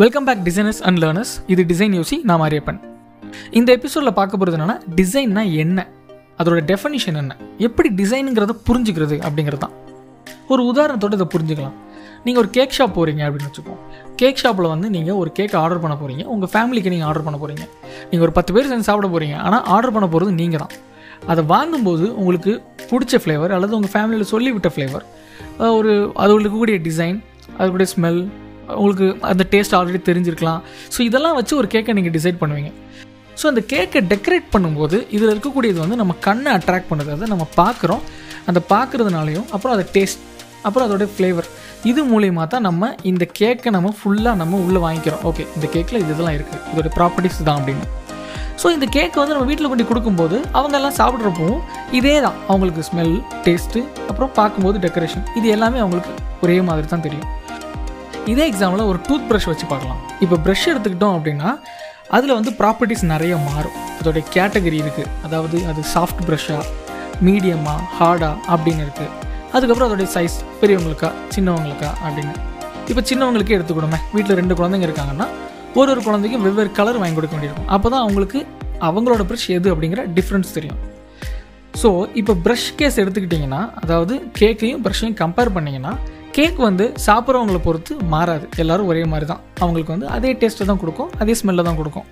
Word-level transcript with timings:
Welcome 0.00 0.26
back 0.26 0.42
designers 0.46 0.78
and 0.88 0.98
learners 1.02 1.32
இது 1.52 1.62
design 1.70 1.94
யோசி 1.96 2.16
நான் 2.28 2.40
மாரியப்பன். 2.42 2.78
இந்த 3.58 3.70
எபிசோடில் 3.76 4.12
பார்க்க 4.18 4.38
போகிறது 4.40 4.56
என்னன்னா 4.58 4.76
டிசைன்னா 4.98 5.42
என்ன? 5.62 5.78
அதோட 6.40 6.60
டெஃபனிஷன் 6.70 7.18
என்ன? 7.22 7.32
எப்படி 7.66 7.88
டிசைனுங்கிறத 7.98 8.54
புரிஞ்சுக்கிறது 8.68 9.16
அப்படிங்கிறது 9.26 9.62
தான். 9.64 9.74
ஒரு 10.52 10.62
உதாரணத்தோட 10.70 11.12
இதை 11.18 11.26
புரிஞ்சுக்கலாம். 11.34 11.76
நீங்கள் 12.24 12.42
ஒரு 12.44 12.50
கேக் 12.56 12.74
ஷாப் 12.78 12.96
போகிறீங்க 12.98 13.22
அப்படின்னு 13.26 13.50
வச்சுக்கோம் 13.50 13.80
கேக் 14.22 14.40
ஷாப்பில் 14.44 14.70
வந்து 14.74 14.90
நீங்கள் 14.96 15.18
ஒரு 15.22 15.32
கேக் 15.40 15.58
ஆர்டர் 15.64 15.84
பண்ண 15.84 15.96
போகிறீங்க 16.02 16.24
உங்கள் 16.34 16.52
ஃபேமிலிக்கு 16.54 16.94
நீங்கள் 16.96 17.08
ஆர்டர் 17.10 17.26
பண்ண 17.28 17.38
போகிறீங்க 17.44 17.64
நீங்கள் 18.10 18.26
ஒரு 18.28 18.36
பத்து 18.40 18.54
பேர் 18.56 18.72
சேர்ந்து 18.72 18.90
சாப்பிட 18.90 19.10
போகிறீங்க 19.14 19.38
ஆனால் 19.46 19.64
ஆர்டர் 19.76 19.96
பண்ண 19.98 20.08
போகிறது 20.14 20.34
நீங்கள் 20.42 20.62
தான். 20.66 20.74
அதை 21.30 21.44
வாங்கும்போது 21.54 22.06
உங்களுக்கு 22.20 22.54
பிடிச்ச 22.90 23.24
ஃப்ளேவர் 23.24 23.54
அல்லது 23.58 23.74
உங்கள் 23.80 23.96
ஃபேமிலியில் 23.96 24.32
சொல்லிவிட்ட 24.34 24.70
ஃப்ளேவர் 24.76 25.04
ஒரு 25.80 25.94
அது 26.24 26.38
இருக்கக்கூடிய 26.38 26.78
டிசைன் 26.90 27.18
அதுக்குடைய 27.58 27.88
ஸ்மெல் 27.96 28.22
உங்களுக்கு 28.78 29.06
அந்த 29.32 29.44
டேஸ்ட் 29.52 29.74
ஆல்ரெடி 29.78 30.00
தெரிஞ்சிருக்கலாம். 30.08 30.62
ஸோ 30.94 31.00
இதெல்லாம் 31.08 31.36
வச்சு 31.38 31.54
ஒரு 31.60 31.68
கேக்கை 31.74 31.94
நீங்கள் 31.98 32.14
டிசைட் 32.16 32.40
பண்ணுவீங்க. 32.42 32.72
ஸோ 33.40 33.46
அந்த 33.52 33.62
கேக்கை 33.72 34.00
டெக்கரேட் 34.12 34.48
பண்ணும்போது 34.54 34.96
இதில் 35.16 35.32
இருக்கக்கூடியது 35.34 35.78
வந்து 35.84 35.98
நம்ம 36.02 36.16
கண்ணை 36.26 36.50
அட்ராக்ட் 36.58 36.90
பண்ணுது. 36.90 37.12
அதை 37.16 37.28
நம்ம 37.34 37.46
பார்க்குறோம். 37.60 38.02
அந்த 38.50 38.60
பார்க்குறதுனாலையும் 38.74 39.48
அப்புறம் 39.54 39.74
அதை 39.76 39.86
டேஸ்ட் 39.96 40.22
அப்புறம் 40.66 40.86
அதோடய 40.86 41.10
ஃப்ளேவர் 41.14 41.48
இது 41.90 42.00
மூலியமாக 42.10 42.46
தான் 42.52 42.64
நம்ம 42.68 42.90
இந்த 43.10 43.24
கேக்கை 43.38 43.70
நம்ம 43.76 43.92
ஃபுல்லாக 43.98 44.36
நம்ம 44.40 44.58
உள்ளே 44.66 44.80
வாங்கிக்கிறோம். 44.86 45.22
ஓகே 45.28 45.44
இந்த 45.56 45.66
கேக்கில் 45.74 46.00
இது 46.02 46.12
இதெல்லாம் 46.14 46.36
இருக்குது 46.38 46.60
இதோட 46.72 46.90
ப்ராப்பர்ட்டிஸ் 46.98 47.38
தான் 47.48 47.58
அப்படின்னு. 47.60 47.86
ஸோ 48.60 48.66
இந்த 48.76 48.86
கேக்கை 48.96 49.18
வந்து 49.20 49.34
நம்ம 49.36 49.48
வீட்டில் 49.50 49.70
கொண்டு 49.72 49.86
கொடுக்கும்போது 49.90 50.36
அவங்க 50.58 50.74
எல்லாம் 50.78 50.96
சாப்பிட்றப்பவும் 50.98 51.60
இதே 51.98 52.16
தான். 52.26 52.36
அவங்களுக்கு 52.50 52.82
ஸ்மெல் 52.88 53.14
டேஸ்ட்டு 53.46 53.82
அப்புறம் 54.10 54.32
பார்க்கும்போது 54.40 54.78
டெக்கரேஷன் 54.86 55.24
இது 55.40 55.48
எல்லாமே 55.56 55.80
அவங்களுக்கு 55.84 56.12
ஒரே 56.46 56.56
மாதிரி 56.68 56.88
தான் 56.94 57.06
தெரியும். 57.06 57.28
இதே 58.32 58.44
எக்ஸாம்பிள் 58.50 58.88
ஒரு 58.90 58.98
டூத் 59.06 59.26
ப்ரஷ் 59.28 59.48
வச்சு 59.50 59.66
பார்க்கலாம். 59.70 60.00
இப்போ 60.24 60.36
ப்ரஷ் 60.44 60.66
எடுத்துக்கிட்டோம் 60.72 61.14
அப்படின்னா 61.16 61.50
அதில் 62.16 62.34
வந்து 62.36 62.50
ப்ராப்பர்ட்டிஸ் 62.60 63.04
நிறைய 63.12 63.34
மாறும். 63.46 63.76
அதோடைய 64.00 64.24
கேட்டகரி 64.34 64.78
இருக்குது 64.82 65.10
அதாவது 65.26 65.56
அது 65.70 65.80
சாஃப்ட் 65.94 66.22
ப்ரஷ்ஷாக 66.28 66.64
மீடியமாக 67.26 67.86
ஹார்டா 67.98 68.30
அப்படின்னு 68.54 68.82
இருக்குது 68.86 69.10
அதுக்கப்புறம் 69.54 69.88
அதோடைய 69.88 70.08
சைஸ் 70.16 70.36
பெரியவங்களுக்கா 70.60 71.10
சின்னவங்களுக்கா 71.34 71.90
அப்படின்னு. 72.06 72.34
இப்போ 72.90 73.02
சின்னவங்களுக்கே 73.10 73.56
எடுத்துக்கணுமே 73.58 74.00
வீட்டில் 74.14 74.38
ரெண்டு 74.40 74.54
குழந்தைங்க 74.60 74.86
இருக்காங்கன்னா 74.90 75.26
ஒரு 75.80 75.90
ஒரு 75.94 76.00
குழந்தைக்கும் 76.06 76.44
வெவ்வேறு 76.46 76.70
கலர் 76.78 77.00
வாங்கி 77.00 77.16
கொடுக்க 77.18 77.34
வேண்டியிருக்கும். 77.36 77.68
அப்போ 77.74 77.88
தான் 77.94 78.04
அவங்களுக்கு 78.04 78.40
அவங்களோட 78.88 79.22
ப்ரஷ் 79.30 79.48
எது 79.58 79.68
அப்படிங்கிற 79.74 80.02
டிஃப்ரென்ஸ் 80.16 80.54
தெரியும். 80.56 80.80
ஸோ 81.80 81.88
இப்போ 82.20 82.32
ப்ரஷ் 82.44 82.70
கேஸ் 82.78 83.00
எடுத்துக்கிட்டிங்கன்னா 83.02 83.60
அதாவது 83.82 84.14
கேக்கையும் 84.38 84.82
ப்ரஷ்ஷையும் 84.86 85.18
கம்பேர் 85.22 85.54
பண்ணிங்கன்னா 85.56 85.92
கேக் 86.36 86.58
வந்து 86.66 86.84
சாப்பிட்றவங்கள 87.06 87.58
பொறுத்து 87.66 87.92
மாறாது. 88.12 88.44
எல்லோரும் 88.62 88.88
ஒரே 88.90 89.02
மாதிரி 89.12 89.26
தான் 89.30 89.40
அவங்களுக்கு 89.62 89.92
வந்து 89.94 90.08
அதே 90.16 90.30
டேஸ்ட்டை 90.40 90.66
தான் 90.70 90.80
கொடுக்கும் 90.82 91.10
அதே 91.22 91.34
ஸ்மெல்லை 91.40 91.62
தான் 91.68 91.78
கொடுக்கும். 91.80 92.06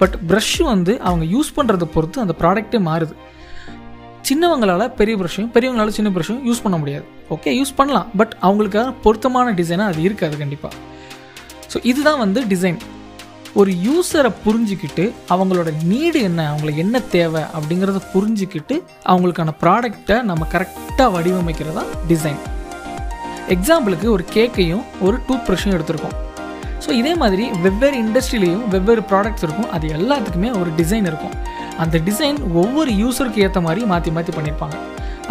பட் 0.00 0.14
ப்ரஷ் 0.30 0.56
வந்து 0.70 0.92
அவங்க 1.08 1.24
யூஸ் 1.34 1.50
பண்ணுறதை 1.58 1.86
பொறுத்து 1.96 2.22
அந்த 2.24 2.34
ப்ராடக்ட்டே 2.40 2.78
மாறுது. 2.88 3.14
சின்னவங்களால் 4.28 4.86
பெரிய 5.00 5.14
ப்ரஷ்ஷையும் 5.20 5.52
பெரியவங்களால 5.56 5.92
சின்ன 5.98 6.10
ப்ரஷ்ஷையும் 6.16 6.44
யூஸ் 6.48 6.62
பண்ண 6.64 6.76
முடியாது. 6.82 7.04
ஓகே 7.34 7.50
யூஸ் 7.58 7.72
பண்ணலாம். 7.80 8.08
பட் 8.20 8.34
அவங்களுக்காக 8.46 8.94
பொருத்தமான 9.04 9.52
டிசைனாக 9.60 9.92
அது 9.92 10.02
இருக்காது 10.08 10.36
கண்டிப்பாக 10.42 10.74
ஸோ 11.72 11.78
இதுதான் 11.90 12.20
வந்து 12.24 12.40
டிசைன் 12.52 12.78
ஒரு 13.60 13.70
யூஸரை 13.86 14.30
புரிஞ்சுக்கிட்டு 14.44 15.04
அவங்களோட 15.34 15.68
நீடு 15.90 16.18
என்ன 16.28 16.40
அவங்களுக்கு 16.50 16.82
என்ன 16.86 17.00
தேவை 17.16 17.42
அப்படிங்கிறத 17.56 18.00
புரிஞ்சுக்கிட்டு 18.14 18.76
அவங்களுக்கான 19.12 19.54
ப்ராடக்டை 19.62 20.18
நம்ம 20.30 20.46
கரெக்டாக 20.54 21.08
வடிவமைக்கிறதா 21.16 21.84
டிசைன் 22.12 22.40
எக்ஸாம்பிளுக்கு 23.54 24.06
ஒரு 24.16 24.24
கேக்கையும் 24.34 24.84
ஒரு 25.06 25.16
டூத் 25.26 25.46
ப்ரஷையும் 25.48 25.74
எடுத்திருக்கோம். 25.76 26.16
ஸோ 26.84 26.90
இதே 27.00 27.12
மாதிரி 27.22 27.44
வெவ்வேறு 27.64 27.96
இண்டஸ்ட்ரியிலையும் 28.04 28.62
வெவ்வேறு 28.74 29.02
ப்ராடக்ட்ஸ் 29.10 29.44
இருக்கும். 29.46 29.68
அது 29.76 29.86
எல்லாத்துக்குமே 29.98 30.50
ஒரு 30.60 30.70
டிசைன் 30.80 31.06
இருக்கும். 31.10 31.34
அந்த 31.82 31.96
டிசைன் 32.08 32.38
ஒவ்வொரு 32.62 32.90
யூஸருக்கு 33.02 33.42
ஏற்ற 33.46 33.60
மாதிரி 33.66 33.82
மாற்றி 33.92 34.10
மாற்றி 34.16 34.32
பண்ணியிருப்பாங்க 34.38 34.78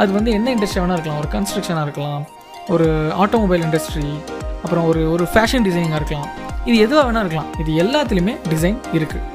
அது 0.02 0.10
வந்து 0.18 0.30
என்ன 0.38 0.48
இண்டஸ்ட்ரி 0.56 0.80
வேணால் 0.82 0.98
இருக்கலாம். 0.98 1.20
ஒரு 1.24 1.30
கன்ஸ்ட்ரக்ஷனாக 1.36 1.86
இருக்கலாம். 1.88 2.24
ஒரு 2.74 2.88
ஆட்டோமொபைல் 3.24 3.64
இண்டஸ்ட்ரி 3.68 4.08
அப்புறம் 4.64 4.86
ஒரு 4.92 5.02
ஒரு 5.14 5.24
ஃபேஷன் 5.34 5.66
டிசைனிங்காக 5.68 6.00
இருக்கலாம். 6.02 6.30
இது 6.70 6.76
எதுவாக 6.86 7.04
வேணால் 7.08 7.24
இருக்கலாம். 7.26 7.52
இது 7.62 7.72
எல்லாத்துலேயுமே 7.84 8.34
டிசைன் 8.54 8.80
இருக்குது 8.98 9.28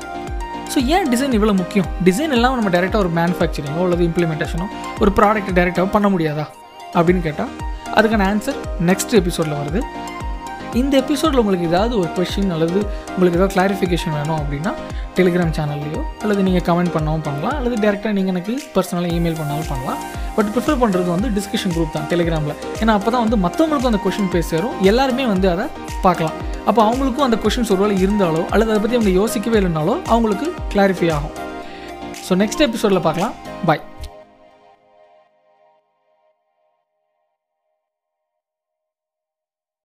ஸோ 0.72 0.78
ஏன் 0.94 1.08
டிசைன் 1.12 1.34
இவ்வளோ 1.38 1.52
முக்கியம்? 1.62 1.88
டிசைன் 2.06 2.34
எல்லாம் 2.36 2.56
நம்ம 2.58 2.70
டேரெக்டாக 2.76 3.02
ஒரு 3.04 3.10
மேனுஃபேக்சரிங்கோ 3.18 3.82
அல்லது 3.86 4.02
இம்ப்ளிமெண்டேஷனோ 4.10 4.66
ஒரு 5.02 5.10
ப்ராடக்ட் 5.18 5.52
டேரெக்டாக 5.58 5.88
பண்ண 5.96 6.08
முடியாதா? 6.14 6.44
அப்படின்னு 6.98 7.22
கேட்டால் 7.26 7.52
அதுக்கான 7.98 8.24
ஆன்சர் 8.32 8.58
நெக்ஸ்ட் 8.90 9.14
எபிசோடில் 9.20 9.58
வருது. 9.60 9.80
இந்த 10.80 10.94
எபிசோடில் 11.02 11.40
உங்களுக்கு 11.42 11.68
ஏதாவது 11.70 11.94
ஒரு 12.00 12.08
கொஷின் 12.16 12.50
அல்லது 12.54 12.78
உங்களுக்கு 13.14 13.38
ஏதாவது 13.38 13.54
கிளாரிஃபிகேஷன் 13.54 14.14
வேணும் 14.18 14.38
அப்படின்னா 14.40 14.72
டெலிகிராம் 15.18 15.52
சேனல்லையோ 15.58 16.00
அல்லது 16.22 16.40
நீங்கள் 16.48 16.64
கமெண்ட் 16.68 16.92
பண்ணவும் 16.96 17.24
பண்ணலாம். 17.28 17.54
அல்லது 17.58 17.76
டேரெக்டாக 17.84 18.12
நீங்கள் 18.18 18.34
எனக்கு 18.34 18.54
பர்சனலாக 18.74 19.14
இமெயில் 19.18 19.38
பண்ணாலும் 19.40 19.68
பண்ணலாம். 19.72 20.00
பட் 20.36 20.50
ப்ரிஃபர் 20.54 20.80
பண்ணுறது 20.82 21.08
வந்து 21.14 21.28
டிஸ்கஷன் 21.38 21.74
குரூப் 21.76 21.94
தான் 21.96 22.08
டெலிகிராமில் 22.12 22.54
ஏன்னா 22.80 22.94
அப்போ 22.98 23.10
தான் 23.14 23.24
வந்து 23.26 23.38
மற்றவங்களுக்கும் 23.46 23.92
அந்த 23.92 24.02
கொஷின் 24.06 24.30
பேச 24.34 24.46
சேரும். 24.54 24.74
எல்லாருமே 24.90 25.26
வந்து 25.32 25.48
அதை 25.54 25.66
பார்க்கலாம். 26.06 26.36
அப்போ 26.68 26.80
அவங்களுக்கும் 26.88 27.26
அந்த 27.28 27.38
கொஷின்ஸ் 27.44 27.72
ஒருவேளை 27.74 27.96
இருந்தாலோ 28.04 28.44
அல்லது 28.54 28.70
அதை 28.72 28.80
பற்றி 28.84 28.98
அவங்க 28.98 29.12
யோசிக்கவே 29.20 29.58
இல்லைனாலோ 29.62 29.96
அவங்களுக்கு 30.12 30.48
கிளாரிஃபை 30.74 31.10
ஆகும். 31.18 31.34
ஸோ 32.26 32.34
நெக்ஸ்ட் 32.42 32.64
எபிசோடில் 32.68 33.06
பார்க்கலாம். 33.08 33.34
பாய் 33.70 33.84